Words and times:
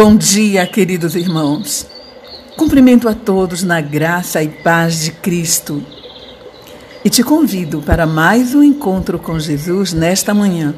Bom 0.00 0.14
dia, 0.14 0.64
queridos 0.64 1.16
irmãos. 1.16 1.84
Cumprimento 2.56 3.08
a 3.08 3.14
todos 3.14 3.64
na 3.64 3.80
graça 3.80 4.40
e 4.40 4.46
paz 4.48 5.00
de 5.00 5.10
Cristo. 5.10 5.84
E 7.04 7.10
te 7.10 7.24
convido 7.24 7.82
para 7.82 8.06
mais 8.06 8.54
um 8.54 8.62
encontro 8.62 9.18
com 9.18 9.40
Jesus 9.40 9.92
nesta 9.92 10.32
manhã, 10.32 10.72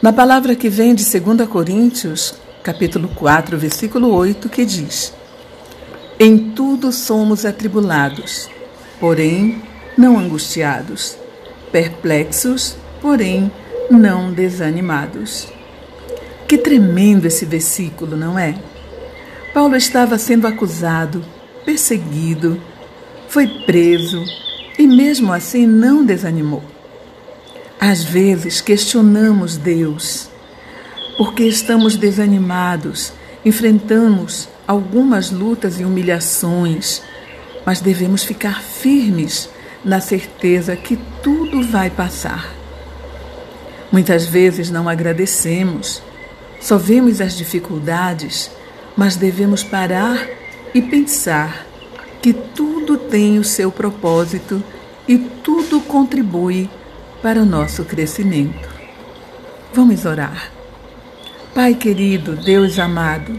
na 0.00 0.12
palavra 0.12 0.54
que 0.54 0.68
vem 0.68 0.94
de 0.94 1.02
2 1.02 1.48
Coríntios, 1.48 2.36
capítulo 2.62 3.08
4, 3.08 3.58
versículo 3.58 4.14
8, 4.14 4.48
que 4.48 4.64
diz: 4.64 5.12
Em 6.16 6.52
tudo 6.52 6.92
somos 6.92 7.44
atribulados, 7.44 8.48
porém 9.00 9.60
não 9.98 10.16
angustiados, 10.16 11.16
perplexos, 11.72 12.76
porém 13.00 13.50
não 13.90 14.32
desanimados. 14.32 15.48
Que 16.52 16.58
tremendo 16.58 17.24
esse 17.24 17.46
versículo, 17.46 18.14
não 18.14 18.38
é? 18.38 18.54
Paulo 19.54 19.74
estava 19.74 20.18
sendo 20.18 20.46
acusado, 20.46 21.24
perseguido, 21.64 22.60
foi 23.26 23.46
preso 23.64 24.22
e, 24.78 24.86
mesmo 24.86 25.32
assim, 25.32 25.66
não 25.66 26.04
desanimou. 26.04 26.62
Às 27.80 28.04
vezes 28.04 28.60
questionamos 28.60 29.56
Deus 29.56 30.28
porque 31.16 31.44
estamos 31.44 31.96
desanimados, 31.96 33.14
enfrentamos 33.42 34.46
algumas 34.68 35.30
lutas 35.30 35.80
e 35.80 35.86
humilhações, 35.86 37.00
mas 37.64 37.80
devemos 37.80 38.24
ficar 38.24 38.62
firmes 38.62 39.48
na 39.82 40.02
certeza 40.02 40.76
que 40.76 40.98
tudo 41.22 41.62
vai 41.62 41.88
passar. 41.88 42.52
Muitas 43.90 44.26
vezes 44.26 44.70
não 44.70 44.86
agradecemos 44.86 46.02
só 46.62 46.78
vemos 46.78 47.20
as 47.20 47.36
dificuldades, 47.36 48.48
mas 48.96 49.16
devemos 49.16 49.64
parar 49.64 50.28
e 50.72 50.80
pensar 50.80 51.66
que 52.22 52.32
tudo 52.32 52.96
tem 52.96 53.40
o 53.40 53.44
seu 53.44 53.72
propósito 53.72 54.62
e 55.08 55.18
tudo 55.18 55.80
contribui 55.80 56.70
para 57.20 57.42
o 57.42 57.44
nosso 57.44 57.84
crescimento. 57.84 58.68
Vamos 59.74 60.04
orar. 60.04 60.52
Pai 61.52 61.74
querido, 61.74 62.36
Deus 62.36 62.78
amado, 62.78 63.36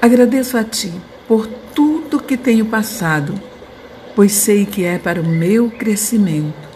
agradeço 0.00 0.58
a 0.58 0.62
Ti 0.62 0.92
por 1.26 1.46
tudo 1.74 2.20
que 2.20 2.36
tenho 2.36 2.66
passado, 2.66 3.40
pois 4.14 4.32
sei 4.32 4.66
que 4.66 4.84
é 4.84 4.98
para 4.98 5.20
o 5.20 5.26
meu 5.26 5.70
crescimento. 5.70 6.68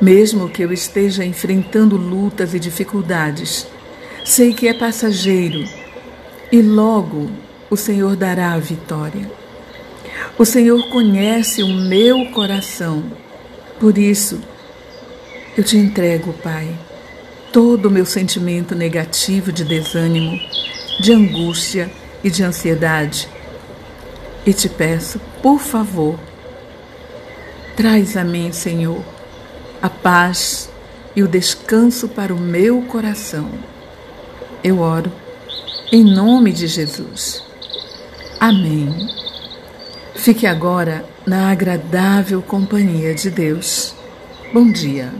Mesmo 0.00 0.48
que 0.48 0.62
eu 0.62 0.72
esteja 0.72 1.22
enfrentando 1.22 1.96
lutas 1.98 2.54
e 2.54 2.58
dificuldades, 2.58 3.66
Sei 4.24 4.54
que 4.54 4.66
é 4.66 4.72
passageiro 4.72 5.68
e 6.50 6.62
logo 6.62 7.30
o 7.68 7.76
Senhor 7.76 8.16
dará 8.16 8.54
a 8.54 8.58
vitória. 8.58 9.30
O 10.38 10.46
Senhor 10.46 10.88
conhece 10.88 11.62
o 11.62 11.68
meu 11.68 12.24
coração, 12.30 13.04
por 13.78 13.98
isso 13.98 14.40
eu 15.58 15.62
te 15.62 15.76
entrego, 15.76 16.32
Pai, 16.42 16.74
todo 17.52 17.86
o 17.86 17.90
meu 17.90 18.06
sentimento 18.06 18.74
negativo 18.74 19.52
de 19.52 19.62
desânimo, 19.62 20.40
de 20.98 21.12
angústia 21.12 21.92
e 22.24 22.30
de 22.30 22.42
ansiedade. 22.42 23.28
E 24.46 24.54
te 24.54 24.70
peço, 24.70 25.20
por 25.42 25.60
favor, 25.60 26.18
traz 27.76 28.16
a 28.16 28.24
mim, 28.24 28.52
Senhor, 28.52 29.04
a 29.82 29.90
paz 29.90 30.70
e 31.14 31.22
o 31.22 31.28
descanso 31.28 32.08
para 32.08 32.34
o 32.34 32.40
meu 32.40 32.80
coração 32.80 33.73
eu 34.64 34.80
oro 34.80 35.12
em 35.92 36.02
nome 36.02 36.50
de 36.50 36.66
Jesus. 36.66 37.44
Amém. 38.40 39.10
Fique 40.14 40.46
agora 40.46 41.04
na 41.26 41.50
agradável 41.50 42.40
companhia 42.40 43.14
de 43.14 43.30
Deus. 43.30 43.94
Bom 44.54 44.72
dia. 44.72 45.12